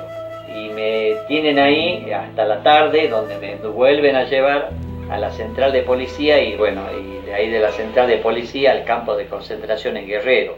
y 0.55 0.69
me 0.69 1.15
tienen 1.27 1.59
ahí 1.59 2.11
hasta 2.11 2.45
la 2.45 2.63
tarde 2.63 3.07
donde 3.07 3.37
me 3.37 3.55
vuelven 3.55 4.15
a 4.15 4.23
llevar 4.23 4.69
a 5.15 5.17
la 5.17 5.31
central 5.31 5.71
de 5.71 5.81
policía 5.81 6.43
y 6.43 6.57
bueno, 6.57 6.81
y 6.91 7.25
de 7.25 7.33
ahí 7.33 7.49
de 7.49 7.61
la 7.61 7.71
central 7.71 8.09
de 8.09 8.17
policía 8.17 8.73
al 8.73 8.83
campo 8.83 9.15
de 9.15 9.29
concentración 9.29 9.95
en 9.95 10.07
Guerrero. 10.07 10.57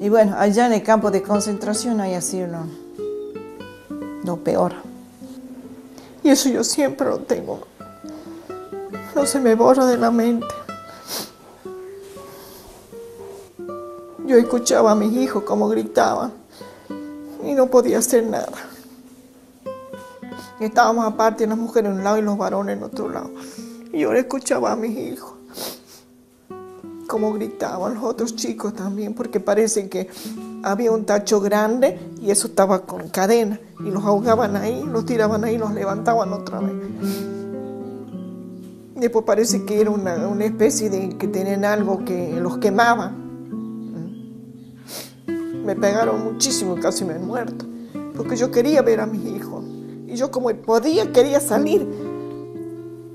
Y 0.00 0.08
bueno, 0.08 0.34
allá 0.38 0.66
en 0.66 0.72
el 0.72 0.82
campo 0.82 1.10
de 1.10 1.22
concentración 1.22 2.00
hay 2.00 2.14
así 2.14 2.40
lo, 2.40 2.64
lo 4.24 4.38
peor. 4.38 4.72
Y 6.22 6.30
eso 6.30 6.48
yo 6.48 6.64
siempre 6.64 7.06
lo 7.06 7.18
tengo. 7.18 7.60
No 9.14 9.26
se 9.26 9.40
me 9.40 9.54
borra 9.54 9.84
de 9.84 9.98
la 9.98 10.10
mente. 10.10 10.46
Yo 14.24 14.38
escuchaba 14.38 14.92
a 14.92 14.94
mis 14.94 15.12
hijos 15.18 15.42
como 15.42 15.68
gritaban 15.68 16.32
y 17.44 17.52
no 17.52 17.66
podía 17.66 17.98
hacer 17.98 18.24
nada. 18.24 18.77
Estábamos 20.60 21.06
aparte, 21.06 21.46
las 21.46 21.58
mujeres 21.58 21.90
en 21.90 21.98
un 21.98 22.04
lado 22.04 22.18
y 22.18 22.22
los 22.22 22.36
varones 22.36 22.76
en 22.76 22.82
otro 22.82 23.08
lado. 23.08 23.30
Y 23.92 24.00
yo 24.00 24.12
le 24.12 24.20
escuchaba 24.20 24.72
a 24.72 24.76
mis 24.76 24.96
hijos 24.96 25.38
como 27.08 27.32
gritaban 27.32 27.94
los 27.94 28.04
otros 28.04 28.36
chicos 28.36 28.74
también, 28.74 29.14
porque 29.14 29.40
parece 29.40 29.88
que 29.88 30.08
había 30.62 30.92
un 30.92 31.04
tacho 31.06 31.40
grande 31.40 31.98
y 32.20 32.30
eso 32.30 32.48
estaba 32.48 32.82
con 32.82 33.08
cadena 33.08 33.58
y 33.80 33.90
los 33.90 34.04
ahogaban 34.04 34.56
ahí, 34.56 34.84
los 34.84 35.06
tiraban 35.06 35.42
ahí, 35.42 35.56
los 35.56 35.72
levantaban 35.72 36.32
otra 36.32 36.60
vez. 36.60 36.72
Después 38.94 39.24
parece 39.24 39.64
que 39.64 39.80
era 39.80 39.90
una, 39.90 40.44
especie 40.44 40.90
de 40.90 41.16
que 41.16 41.26
tenían 41.28 41.64
algo 41.64 42.04
que 42.04 42.38
los 42.40 42.58
quemaba 42.58 43.12
me 45.64 45.76
pegaron 45.76 46.24
muchísimo 46.24 46.76
casi 46.76 47.04
me 47.04 47.14
he 47.14 47.18
muerto, 47.18 47.64
porque 48.16 48.36
yo 48.36 48.50
quería 48.50 48.82
ver 48.82 49.00
a 49.00 49.06
mis 49.06 49.24
hijos. 49.24 49.37
Y 50.08 50.16
yo 50.16 50.30
como 50.30 50.48
podía, 50.56 51.12
quería 51.12 51.38
salir. 51.38 51.86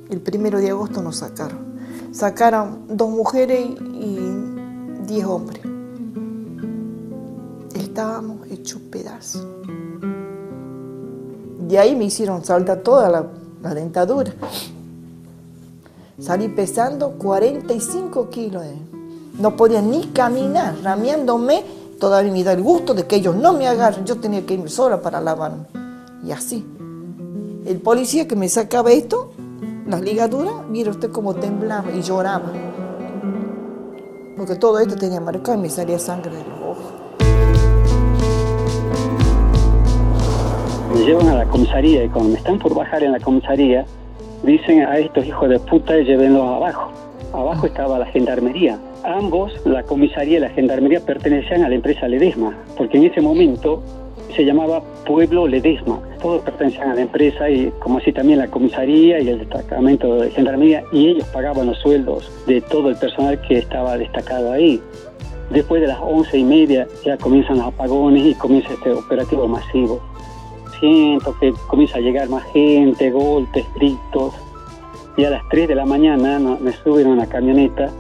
El 0.10 0.22
primero 0.22 0.60
de 0.60 0.70
agosto 0.70 1.02
nos 1.02 1.18
sacaron. 1.18 1.74
Sacaron 2.12 2.86
dos 2.90 3.10
mujeres 3.10 3.62
y 3.62 4.20
diez 5.08 5.26
hombres. 5.26 5.64
Estábamos 7.74 8.48
hechos 8.52 8.80
pedazos. 8.92 9.46
De 11.68 11.80
ahí 11.80 11.96
me 11.96 12.06
hicieron 12.06 12.46
saltar 12.46 12.82
toda 12.82 13.10
la, 13.10 13.26
la 13.64 13.74
dentadura. 13.74 14.32
Salí 16.20 16.48
pesando 16.50 17.14
45 17.14 18.30
kilos. 18.30 18.64
No 19.40 19.56
podía 19.56 19.82
ni 19.82 20.10
caminar, 20.10 20.76
rameándome 20.84 21.64
todavía 22.04 22.34
me 22.34 22.44
da 22.44 22.52
el 22.52 22.62
gusto 22.62 22.94
de 22.94 23.08
que 23.08 23.16
ellos 23.16 23.34
no 23.34 23.54
me 23.54 23.66
agarren, 23.66 24.04
yo 24.04 24.18
tenía 24.18 24.46
que 24.46 24.56
irme 24.56 24.68
sola 24.68 25.02
para 25.02 25.22
lavarme. 25.22 25.68
Y 26.26 26.32
así. 26.32 26.66
El 27.66 27.78
policía 27.78 28.28
que 28.28 28.36
me 28.36 28.50
sacaba 28.50 28.92
esto, 28.92 29.32
las 29.88 30.02
ligaduras, 30.02 30.68
mira 30.70 30.92
usted 30.92 31.12
cómo 31.12 31.34
temblaba 31.34 31.92
y 31.92 32.02
lloraba. 32.02 32.52
Porque 34.36 34.56
todo 34.56 34.80
esto 34.80 34.96
tenía 34.96 35.22
marcado 35.22 35.58
y 35.58 35.62
me 35.62 35.70
salía 35.70 35.98
sangre 35.98 36.32
de 36.36 36.44
los 36.44 36.60
ojos. 36.60 36.94
Me 40.94 41.06
llevan 41.06 41.30
a 41.30 41.36
la 41.36 41.46
comisaría 41.46 42.04
y 42.04 42.10
cuando 42.10 42.32
me 42.32 42.38
están 42.38 42.60
por 42.60 42.76
bajar 42.76 43.02
en 43.02 43.14
la 43.14 43.20
comisaría, 43.22 43.86
dicen 44.44 44.82
a 44.82 44.98
estos 44.98 45.26
hijos 45.26 45.48
de 45.48 45.60
puta, 45.60 45.96
llévenlos 45.98 46.44
abajo. 46.44 46.92
Abajo 47.32 47.66
estaba 47.66 47.98
la 47.98 48.06
gendarmería 48.08 48.78
ambos, 49.04 49.54
la 49.66 49.84
comisaría 49.84 50.38
y 50.38 50.42
la 50.42 50.50
gendarmería, 50.50 51.00
pertenecían 51.02 51.64
a 51.64 51.70
la 51.70 51.76
empresa 51.76 52.08
Ledesma, 52.08 52.58
porque 52.78 52.98
en 52.98 53.06
ese 53.06 53.22
momento 53.22 53.84
se 54.36 54.46
llamaba 54.46 54.82
Pueblo 55.06 55.48
Ledesma. 55.48 56.00
Todos 56.22 56.42
pertenecían 56.42 56.92
a 56.92 56.96
la 56.96 57.02
empresa 57.02 57.50
y 57.50 57.72
como 57.80 57.98
así 57.98 58.12
también 58.12 58.40
la 58.40 58.48
comisaría 58.48 59.20
y 59.20 59.30
el 59.30 59.40
destacamento 59.40 60.16
de 60.16 60.32
gendarmería 60.32 60.84
y 60.92 61.10
ellos 61.10 61.28
pagaban 61.30 61.68
los 61.68 61.78
sueldos 61.80 62.32
de 62.48 62.62
todo 62.62 62.90
el 62.90 62.96
personal 62.96 63.40
que 63.42 63.60
estaba 63.60 63.98
destacado 63.98 64.52
ahí. 64.52 64.82
Después 65.50 65.82
de 65.82 65.88
las 65.88 66.00
once 66.02 66.38
y 66.38 66.44
media 66.44 66.88
ya 67.06 67.18
comienzan 67.18 67.58
los 67.58 67.68
apagones 67.68 68.26
y 68.26 68.34
comienza 68.36 68.74
este 68.74 68.92
operativo 68.92 69.48
masivo. 69.48 70.02
Siento 70.80 71.36
que 71.40 71.54
comienza 71.68 71.98
a 71.98 72.02
llegar 72.02 72.30
más 72.30 72.44
gente, 72.52 73.12
golpes, 73.12 73.66
gritos. 73.76 74.34
Y 75.16 75.26
a 75.26 75.30
las 75.30 75.48
3 75.50 75.68
de 75.68 75.76
la 75.76 75.86
mañana 75.86 76.40
me 76.40 76.72
suben 76.72 77.08
a 77.08 77.10
una 77.12 77.28
camioneta 77.28 77.92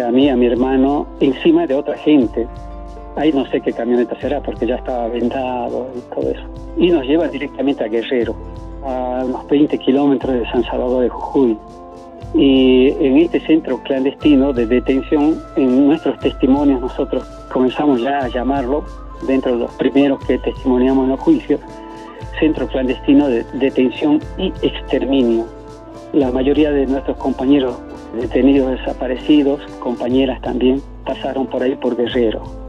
a 0.00 0.10
mí, 0.10 0.28
a 0.28 0.36
mi 0.36 0.46
hermano, 0.46 1.06
encima 1.20 1.66
de 1.66 1.74
otra 1.74 1.96
gente. 1.98 2.46
Ahí 3.16 3.32
no 3.32 3.46
sé 3.46 3.60
qué 3.60 3.72
camioneta 3.72 4.18
será 4.20 4.40
porque 4.40 4.66
ya 4.66 4.76
estaba 4.76 5.08
vendado 5.08 5.88
y 5.96 6.14
todo 6.14 6.30
eso. 6.30 6.42
Y 6.76 6.90
nos 6.90 7.04
lleva 7.06 7.28
directamente 7.28 7.84
a 7.84 7.88
Guerrero, 7.88 8.34
a 8.84 9.22
unos 9.24 9.46
20 9.48 9.78
kilómetros 9.78 10.34
de 10.34 10.50
San 10.50 10.64
Salvador 10.64 11.04
de 11.04 11.08
Jujuy. 11.08 11.56
Y 12.34 12.88
en 12.88 13.18
este 13.18 13.38
centro 13.40 13.80
clandestino 13.84 14.52
de 14.52 14.66
detención, 14.66 15.40
en 15.56 15.86
nuestros 15.86 16.18
testimonios 16.18 16.80
nosotros 16.80 17.24
comenzamos 17.52 18.02
ya 18.02 18.18
a 18.18 18.28
llamarlo, 18.28 18.84
dentro 19.28 19.52
de 19.52 19.58
los 19.58 19.70
primeros 19.74 20.24
que 20.26 20.38
testimoniamos 20.38 21.04
en 21.04 21.10
los 21.10 21.20
juicios, 21.20 21.60
centro 22.40 22.66
clandestino 22.66 23.28
de 23.28 23.44
detención 23.54 24.20
y 24.36 24.52
exterminio. 24.62 25.46
La 26.12 26.32
mayoría 26.32 26.72
de 26.72 26.86
nuestros 26.86 27.16
compañeros 27.16 27.78
detenidos 28.20 28.72
desaparecidos, 28.72 29.60
compañeras 29.78 30.40
también, 30.42 30.82
pasaron 31.04 31.46
por 31.46 31.62
ahí 31.62 31.76
por 31.76 31.96
Guerrero. 31.96 32.63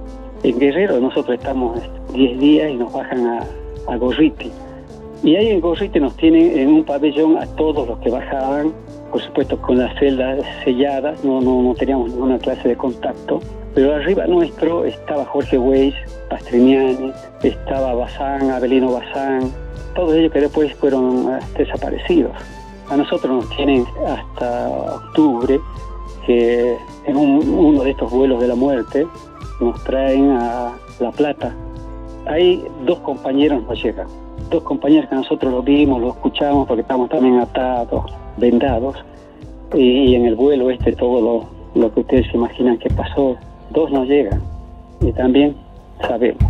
En 0.46 0.60
Guerrero 0.60 1.00
nosotros 1.00 1.40
estamos 1.40 1.82
10 2.14 2.40
días 2.40 2.70
y 2.70 2.76
nos 2.76 2.94
bajan 2.94 3.26
a, 3.26 3.44
a 3.88 3.98
Gorriti. 3.98 4.52
Y 5.24 5.36
ahí 5.36 5.48
en 5.48 5.60
Gorriti 5.60 6.00
nos 6.00 6.16
tienen 6.18 6.60
en 6.60 6.68
un 6.68 6.84
pabellón 6.84 7.40
a 7.40 7.48
todos 7.56 7.88
los 7.88 7.98
que 7.98 8.12
bajaban, 8.12 8.72
por 9.10 9.24
supuesto 9.24 9.60
con 9.60 9.80
las 9.80 9.98
celdas 9.98 10.46
selladas, 10.64 11.24
no, 11.24 11.42
no, 11.42 11.64
no 11.64 11.74
teníamos 11.74 12.12
ninguna 12.12 12.38
clase 12.38 12.68
de 12.68 12.78
contacto. 12.78 13.40
Pero 13.74 13.96
arriba 13.96 14.28
nuestro 14.28 14.86
estaba 14.86 15.26
Jorge 15.26 15.58
Weiss, 15.58 15.96
Pastriniani, 16.30 17.12
estaba 17.42 17.96
Bazán, 17.96 18.52
Abelino 18.52 18.92
Bazán, 18.92 19.52
todos 19.96 20.14
ellos 20.14 20.32
que 20.32 20.42
después 20.42 20.72
fueron 20.76 21.28
eh, 21.28 21.40
desaparecidos. 21.58 22.34
A 22.92 22.96
nosotros 22.96 23.46
nos 23.46 23.58
tienen 23.58 23.84
hasta 24.06 24.70
octubre, 24.70 25.60
que 26.28 26.78
en 27.06 27.18
uno 27.18 27.84
de 27.84 27.90
estos 27.90 28.12
vuelos 28.12 28.40
de 28.42 28.48
la 28.48 28.56
muerte 28.56 29.08
nos 29.60 29.84
traen 29.84 30.32
a 30.32 30.74
La 31.00 31.12
Plata. 31.12 31.54
Ahí 32.28 32.64
dos 32.86 33.00
compañeros 33.00 33.64
nos 33.64 33.82
llegan, 33.84 34.08
dos 34.50 34.64
compañeros 34.64 35.10
que 35.10 35.16
nosotros 35.16 35.52
lo 35.52 35.62
vimos, 35.62 36.02
lo 36.02 36.10
escuchamos 36.10 36.68
porque 36.68 36.82
estamos 36.82 37.10
también 37.10 37.40
atados, 37.40 38.12
vendados, 38.38 38.98
y, 39.74 40.16
en 40.16 40.26
el 40.26 40.36
vuelo 40.36 40.70
este 40.70 40.94
todo 40.94 41.22
lo, 41.22 41.82
lo 41.82 41.94
que 41.94 42.00
ustedes 42.00 42.28
se 42.28 42.38
imaginan 42.38 42.78
que 42.78 42.90
pasó, 42.90 43.36
dos 43.72 43.92
nos 43.92 44.08
llegan 44.08 44.42
y 45.02 45.12
también 45.14 45.56
sabemos. 46.02 46.44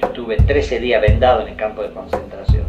Yo 0.00 0.06
estuve 0.06 0.36
13 0.36 0.80
días 0.80 1.00
vendado 1.00 1.42
en 1.42 1.48
el 1.48 1.56
campo 1.56 1.82
de 1.82 1.92
concentración. 1.92 2.67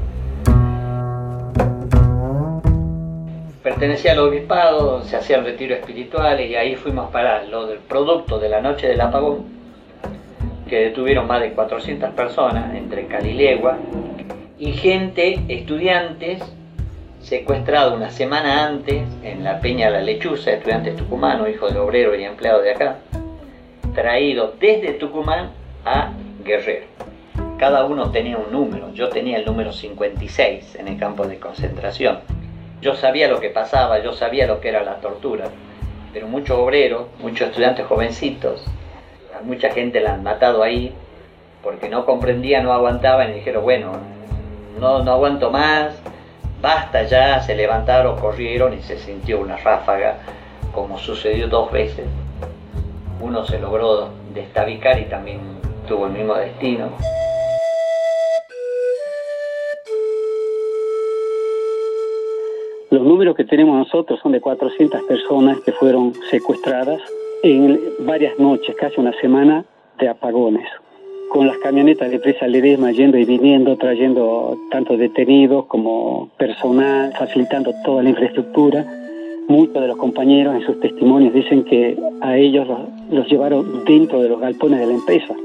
Pertenecía 3.70 4.14
al 4.14 4.20
obispado, 4.20 5.04
se 5.04 5.16
hacían 5.16 5.46
retiros 5.46 5.78
espirituales 5.78 6.50
y 6.50 6.56
ahí 6.56 6.76
fuimos 6.76 7.12
para 7.12 7.44
lo 7.44 7.68
del 7.68 7.78
producto 7.78 8.40
de 8.40 8.50
la 8.50 8.62
noche 8.62 8.88
del 8.88 9.00
apagón, 9.00 9.46
que 10.68 10.86
detuvieron 10.86 11.28
más 11.28 11.40
de 11.40 11.52
400 11.52 12.10
personas 12.16 12.74
entre 12.74 13.06
Calilegua 13.06 13.78
y 14.58 14.72
gente, 14.72 15.40
estudiantes 15.50 16.42
secuestrado 17.22 17.96
una 17.96 18.10
semana 18.10 18.66
antes 18.66 19.04
en 19.22 19.44
la 19.44 19.62
Peña 19.62 19.92
La 19.92 20.02
Lechuza, 20.02 20.50
estudiantes 20.50 20.96
tucumanos, 20.96 21.48
hijo 21.48 21.70
de 21.70 21.78
obrero 21.78 22.16
y 22.16 22.24
empleado 22.24 22.64
de 22.64 22.72
acá, 22.72 22.98
traído 23.94 24.56
desde 24.60 24.94
Tucumán 24.94 25.52
a 25.86 26.12
Guerrero. 26.44 26.88
Cada 27.60 27.86
uno 27.86 28.10
tenía 28.10 28.38
un 28.38 28.52
número, 28.52 28.92
yo 28.96 29.10
tenía 29.10 29.38
el 29.38 29.46
número 29.46 29.72
56 29.72 30.74
en 30.74 30.88
el 30.88 30.98
campo 30.98 31.28
de 31.28 31.38
concentración. 31.38 32.39
Yo 32.82 32.96
sabía 32.96 33.28
lo 33.28 33.40
que 33.40 33.50
pasaba, 33.50 34.00
yo 34.00 34.14
sabía 34.14 34.48
lo 34.48 34.62
que 34.62 34.70
era 34.70 34.84
la 34.84 35.02
tortura, 35.02 35.46
pero 36.14 36.28
muchos 36.28 36.58
obreros, 36.58 37.08
muchos 37.20 37.50
estudiantes 37.50 37.86
jovencitos, 37.86 38.64
mucha 39.44 39.72
gente 39.72 40.00
la 40.00 40.14
han 40.14 40.24
matado 40.24 40.64
ahí 40.64 40.94
porque 41.64 41.90
no 41.90 42.06
comprendía, 42.06 42.62
no 42.62 42.72
aguantaban 42.72 43.32
y 43.32 43.34
dijeron, 43.34 43.64
bueno, 43.64 43.92
no, 44.80 45.04
no 45.04 45.12
aguanto 45.12 45.52
más, 45.52 45.94
basta 46.62 47.04
ya, 47.04 47.42
se 47.42 47.56
levantaron, 47.56 48.18
corrieron 48.18 48.74
y 48.74 48.82
se 48.82 48.98
sintió 48.98 49.42
una 49.42 49.58
ráfaga, 49.58 50.18
como 50.74 50.98
sucedió 50.98 51.48
dos 51.48 51.72
veces. 51.72 52.06
Uno 53.20 53.46
se 53.46 53.60
logró 53.60 54.10
destabicar 54.34 54.98
y 55.00 55.06
también 55.06 55.40
tuvo 55.88 56.06
el 56.08 56.14
mismo 56.14 56.36
destino. 56.36 56.90
Números 63.20 63.36
que 63.36 63.44
tenemos 63.44 63.78
nosotros 63.78 64.18
son 64.24 64.32
de 64.32 64.40
400 64.40 65.04
personas 65.04 65.60
que 65.60 65.74
fueron 65.74 66.14
secuestradas 66.32 67.02
en 67.44 67.78
varias 68.06 68.40
noches, 68.40 68.74
casi 68.78 68.98
una 68.98 69.12
semana 69.20 69.66
de 70.00 70.08
apagones 70.08 70.66
con 71.30 71.46
las 71.46 71.58
camionetas 71.58 72.10
de 72.12 72.20
presa 72.20 72.48
Ledesma 72.48 72.94
yendo 72.94 73.18
y 73.18 73.26
viniendo, 73.26 73.76
trayendo 73.76 74.58
tanto 74.72 74.96
detenidos 74.96 75.66
como 75.66 76.30
personal, 76.38 77.12
facilitando 77.20 77.74
toda 77.84 78.04
la 78.04 78.12
infraestructura. 78.12 78.86
Muchos 79.50 79.82
de 79.82 79.88
los 79.90 79.98
compañeros 79.98 80.56
en 80.56 80.62
sus 80.62 80.80
testimonios 80.80 81.34
dicen 81.34 81.66
que 81.66 81.98
a 82.22 82.38
ellos 82.38 82.70
los, 83.12 83.28
llevaron 83.28 83.84
dentro 83.84 84.22
de 84.22 84.30
los 84.30 84.40
galpones 84.40 84.80
de 84.80 84.88
la 84.88 84.94
empresa. 84.94 85.36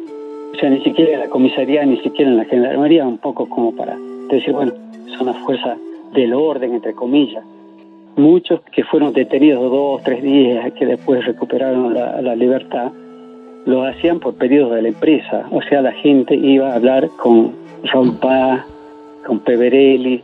O 0.53 0.59
sea, 0.61 0.71
ni 0.71 0.81
siquiera 0.85 1.15
en 1.15 1.21
la 1.21 1.29
comisaría, 1.29 1.85
ni 1.85 1.97
siquiera 1.97 2.31
en 2.31 2.37
la 2.37 2.45
gendarmería, 2.45 3.05
un 3.05 3.19
poco 3.19 3.49
como 3.49 3.75
para 3.75 3.99
decir, 4.31 4.53
bueno, 4.53 4.73
son 5.19 5.27
las 5.27 5.39
fuerzas 5.39 5.77
del 6.13 6.35
orden, 6.35 6.73
entre 6.73 6.95
comillas. 6.95 7.45
Muchos 8.16 8.61
que 8.72 8.85
fueron 8.85 9.12
detenidos 9.12 9.70
dos, 9.70 10.03
tres 10.05 10.22
días, 10.22 10.72
que 10.74 10.87
después 10.87 11.24
recuperaron 11.24 11.94
la, 11.94 12.37
libertad, 12.37 12.92
lo 13.66 13.85
hacían 13.85 14.20
por 14.20 14.35
pedidos 14.35 14.72
de 14.72 14.83
la 14.83 14.88
empresa. 14.88 15.46
O 15.50 15.61
sea, 15.62 15.83
la 15.83 15.92
gente 15.92 16.35
iba 16.37 16.72
a 16.72 16.77
hablar 16.77 17.09
con 17.16 17.53
Raúl 17.85 18.18
con 19.27 19.40
Peverelli, 19.40 20.22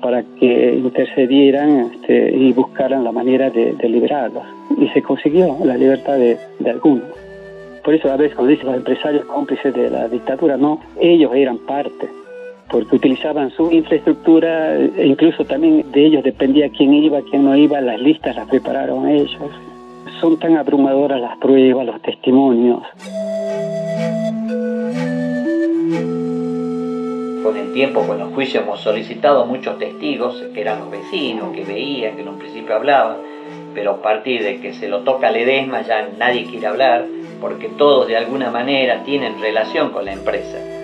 para 0.00 0.22
que 0.38 0.74
intercedieran 0.76 1.90
este, 1.92 2.30
y 2.36 2.52
buscaran 2.52 3.04
la 3.04 3.12
manera 3.12 3.50
de, 3.50 3.74
liberarlos. 3.88 4.44
Y 4.78 4.88
se 4.88 5.02
consiguió 5.02 5.56
la 5.64 5.76
libertad 5.76 6.16
de, 6.16 6.38
de, 6.58 6.70
algunos. 6.70 7.04
Por 7.82 7.94
eso 7.94 8.10
a 8.10 8.16
veces 8.16 8.34
cuando 8.34 8.50
dicen 8.50 8.66
los 8.66 8.76
empresarios 8.76 9.24
cómplices 9.26 9.74
de 9.74 9.90
la 9.90 10.08
dictadura, 10.08 10.56
no, 10.56 10.80
ellos 11.00 11.32
eran 11.34 11.58
parte, 11.58 12.08
porque 12.70 12.96
utilizaban 12.96 13.50
su 13.50 13.70
infraestructura, 13.70 14.76
e 14.76 15.06
incluso 15.06 15.44
también 15.44 15.90
de 15.92 16.06
ellos 16.06 16.24
dependía 16.24 16.68
quién 16.70 16.92
iba, 16.94 17.20
quién 17.22 17.44
no 17.44 17.56
iba, 17.56 17.80
las 17.80 18.00
listas 18.00 18.36
las 18.36 18.48
prepararon 18.48 19.08
ellos 19.08 19.36
son 20.20 20.38
tan 20.38 20.56
abrumadoras 20.56 21.20
las 21.20 21.36
pruebas, 21.38 21.86
los 21.86 22.00
testimonios. 22.02 22.82
Con 27.42 27.56
el 27.56 27.72
tiempo, 27.72 28.06
con 28.06 28.18
los 28.18 28.32
juicios, 28.32 28.64
hemos 28.64 28.80
solicitado 28.80 29.46
muchos 29.46 29.78
testigos, 29.78 30.42
que 30.54 30.60
eran 30.60 30.80
los 30.80 30.90
vecinos, 30.90 31.52
que 31.54 31.64
veían, 31.64 32.16
que 32.16 32.22
en 32.22 32.28
un 32.28 32.38
principio 32.38 32.74
hablaban, 32.74 33.16
pero 33.74 33.92
a 33.92 34.02
partir 34.02 34.42
de 34.42 34.60
que 34.60 34.72
se 34.72 34.88
lo 34.88 35.00
toca 35.00 35.28
al 35.28 35.36
edesma 35.36 35.82
ya 35.82 36.08
nadie 36.18 36.46
quiere 36.46 36.66
hablar, 36.66 37.04
porque 37.40 37.68
todos 37.68 38.08
de 38.08 38.16
alguna 38.16 38.50
manera 38.50 39.02
tienen 39.04 39.40
relación 39.40 39.90
con 39.90 40.06
la 40.06 40.12
empresa. 40.12 40.75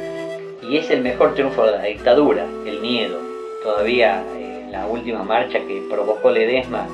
Y 0.63 0.77
es 0.77 0.91
el 0.91 1.03
mejor 1.03 1.35
triunfo 1.35 1.67
de 1.67 1.73
la 1.73 1.83
dictadura, 1.83 2.47
el 2.65 2.81
miedo. 2.81 3.19
Todavía 3.63 4.23
en 4.39 4.71
la 4.71 4.87
última 4.87 5.23
marcha 5.23 5.59
que 5.61 5.83
provocó 5.91 6.31
Ledesma, 6.31 6.87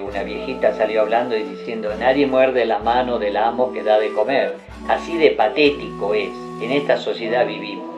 una 0.00 0.22
viejita 0.22 0.72
salió 0.74 1.00
hablando 1.00 1.36
y 1.36 1.42
diciendo, 1.42 1.92
nadie 1.98 2.26
muerde 2.26 2.64
la 2.64 2.78
mano 2.78 3.18
del 3.18 3.36
amo 3.36 3.72
que 3.72 3.82
da 3.82 3.98
de 3.98 4.12
comer. 4.12 4.54
Así 4.88 5.18
de 5.18 5.32
patético 5.32 6.14
es. 6.14 6.30
En 6.62 6.70
esta 6.70 6.96
sociedad 6.96 7.46
vivimos. 7.46 7.97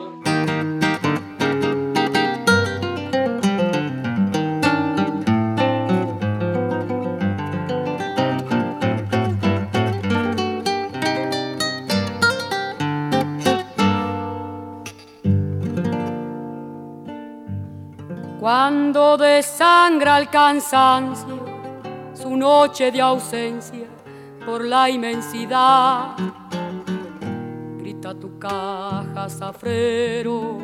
Desangra 19.91 20.19
el 20.19 20.29
cansancio 20.29 21.45
su 22.13 22.35
noche 22.37 22.91
de 22.91 23.01
ausencia 23.01 23.87
por 24.45 24.63
la 24.63 24.89
inmensidad. 24.89 26.15
Grita 27.77 28.13
tu 28.13 28.39
caja, 28.39 29.27
zafrero, 29.27 30.59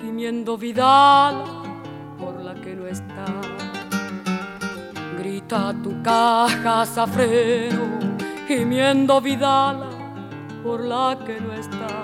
gimiendo 0.00 0.56
Vidal 0.56 1.44
por 2.18 2.40
la 2.40 2.54
que 2.54 2.74
no 2.74 2.86
está. 2.86 3.26
Grita 5.18 5.74
tu 5.82 6.02
caja, 6.02 6.84
zafrero, 6.86 7.84
gimiendo 8.48 9.20
Vidal 9.20 9.84
por 10.62 10.80
la 10.84 11.18
que 11.24 11.40
no 11.40 11.52
está. 11.52 12.02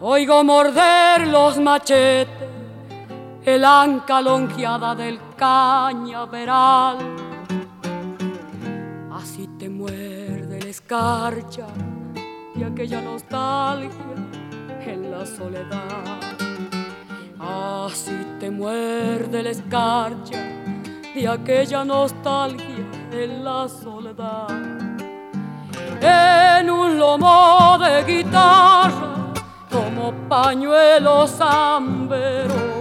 Oigo 0.00 0.44
morder 0.44 1.28
los 1.28 1.58
machetes 1.58 2.43
el 3.44 3.64
anca 3.64 4.22
longeada 4.22 4.94
del 4.94 5.20
cañaveral. 5.36 6.96
Así 9.12 9.48
te 9.58 9.68
muerde 9.68 10.60
la 10.60 10.68
escarcha 10.68 11.66
y 12.54 12.62
aquella 12.62 13.02
nostalgia 13.02 13.90
en 14.86 15.10
la 15.10 15.26
soledad. 15.26 16.20
Así 17.38 18.16
te 18.40 18.50
muerde 18.50 19.42
la 19.42 19.50
escarcha 19.50 20.40
y 21.14 21.26
aquella 21.26 21.84
nostalgia 21.84 22.86
en 23.12 23.44
la 23.44 23.68
soledad. 23.68 24.48
En 26.00 26.70
un 26.70 26.98
lomo 26.98 27.78
de 27.78 28.04
guitarra, 28.04 29.32
como 29.70 30.12
pañuelo 30.28 31.26
zambero. 31.26 32.73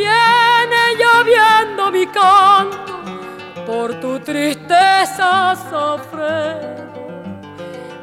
Viene 0.00 0.96
lloviendo 0.98 1.90
mi 1.92 2.06
canto 2.06 3.00
por 3.66 4.00
tu 4.00 4.18
tristeza, 4.20 5.54
sofrero. 5.68 6.88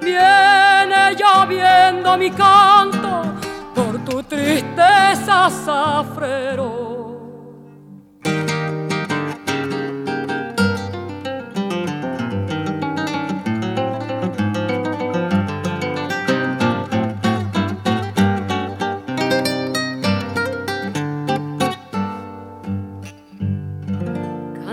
Viene 0.01 1.15
lloviendo 1.15 2.15
mi 2.19 2.29
canto 2.29 3.23
por 3.73 3.97
tu 4.05 4.21
tristeza, 4.21 5.49
safrero. 5.49 7.06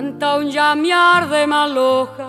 Un 0.04 0.50
llamear 0.50 1.28
de 1.30 1.46
malojas, 1.46 2.26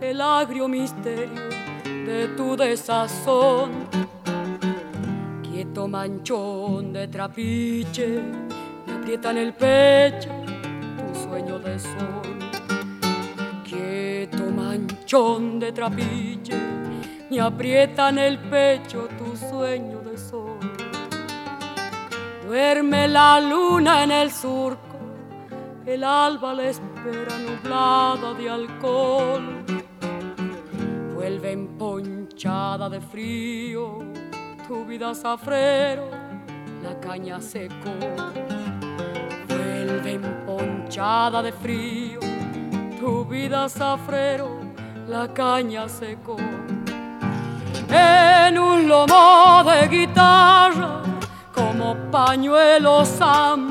el 0.00 0.20
agrio 0.20 0.68
misterio 0.68 1.48
de 1.84 2.28
tu 2.36 2.56
desazón. 2.56 3.88
Quieto 5.42 5.88
manchón 5.88 6.92
de 6.92 7.08
trapiche, 7.08 8.20
me 8.86 8.92
aprieta 8.92 9.30
en 9.30 9.38
el 9.38 9.54
pecho 9.54 10.30
tu 10.98 11.28
sueño 11.28 11.58
de 11.58 11.78
sol. 11.78 12.38
Quieto 13.64 14.44
manchón 14.50 15.58
de 15.58 15.72
trapiche, 15.72 16.58
me 17.30 17.40
aprieta 17.40 18.10
en 18.10 18.18
el 18.18 18.38
pecho 18.38 19.08
tu 19.16 19.36
sueño 19.36 20.00
de 20.00 20.18
sol. 20.18 20.58
Duerme 22.46 23.08
la 23.08 23.40
luna 23.40 24.04
en 24.04 24.10
el 24.10 24.30
surco 24.30 24.87
el 25.88 26.04
alba 26.04 26.52
la 26.52 26.64
espera 26.64 27.38
nublada 27.38 28.34
de 28.34 28.50
alcohol. 28.50 29.64
Vuelve 31.14 31.52
emponchada 31.52 32.90
de 32.90 33.00
frío 33.00 33.98
tu 34.66 34.84
vida 34.84 35.14
zafrero, 35.14 36.10
la 36.82 37.00
caña 37.00 37.40
secó. 37.40 37.94
Vuelve 39.48 40.12
emponchada 40.12 41.42
de 41.42 41.52
frío 41.52 42.20
tu 43.00 43.24
vida 43.24 43.66
zafrero, 43.68 44.60
la 45.08 45.32
caña 45.32 45.88
secó. 45.88 46.36
En 47.88 48.58
un 48.58 48.86
lomo 48.86 49.64
de 49.64 49.88
guitarra 49.88 51.00
como 51.54 51.96
pañuelo 52.10 53.06
zambero 53.06 53.67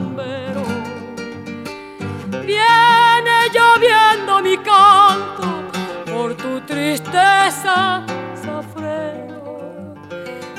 Viene 2.47 3.49
lloviendo 3.53 4.41
mi 4.41 4.57
canto 4.59 5.69
por 6.09 6.33
tu 6.37 6.61
tristeza, 6.61 8.05
safrero. 8.41 9.93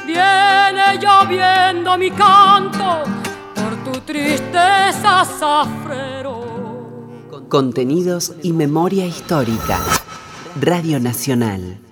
Viene 0.07 0.99
lloviendo 1.01 1.97
mi 1.97 2.11
canto 2.11 3.05
por 3.55 3.75
tu 3.85 4.01
tristeza, 4.01 5.25
safrero. 5.25 6.45
Contenidos 7.49 8.35
y 8.43 8.53
memoria 8.53 9.07
histórica. 9.07 9.81
Radio 10.61 11.01
Nacional. 11.01 11.88